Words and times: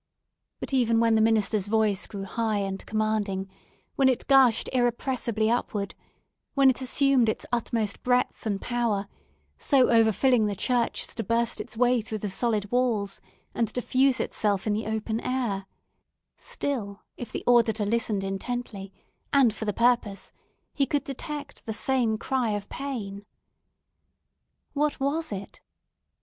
But 0.59 0.73
even 0.73 0.99
when 0.99 1.13
the 1.13 1.21
minister's 1.21 1.67
voice 1.67 2.07
grew 2.07 2.23
high 2.23 2.57
and 2.57 2.83
commanding—when 2.87 4.09
it 4.09 4.25
gushed 4.25 4.67
irrepressibly 4.73 5.51
upward—when 5.51 6.71
it 6.71 6.81
assumed 6.81 7.29
its 7.29 7.45
utmost 7.51 8.01
breadth 8.01 8.47
and 8.47 8.59
power, 8.59 9.07
so 9.59 9.89
overfilling 9.91 10.47
the 10.47 10.55
church 10.55 11.03
as 11.03 11.13
to 11.13 11.23
burst 11.23 11.61
its 11.61 11.77
way 11.77 12.01
through 12.01 12.17
the 12.17 12.31
solid 12.31 12.71
walls, 12.71 13.21
and 13.53 13.71
diffuse 13.73 14.19
itself 14.19 14.65
in 14.65 14.73
the 14.73 14.87
open 14.87 15.19
air—still, 15.19 17.03
if 17.15 17.31
the 17.31 17.43
auditor 17.45 17.85
listened 17.85 18.23
intently, 18.23 18.91
and 19.31 19.53
for 19.53 19.65
the 19.65 19.71
purpose, 19.71 20.33
he 20.73 20.87
could 20.87 21.03
detect 21.03 21.67
the 21.67 21.73
same 21.73 22.17
cry 22.17 22.49
of 22.53 22.67
pain. 22.69 23.23
What 24.73 24.99
was 24.99 25.31
it? 25.31 25.61